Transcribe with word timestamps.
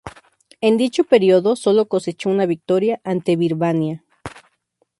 En 0.61 0.77
dicho 0.77 1.03
periodo, 1.03 1.55
solo 1.55 1.87
cosechó 1.87 2.31
una 2.31 2.47
victoria, 2.47 2.99
ante 3.03 3.35
Birmania. 3.35 4.03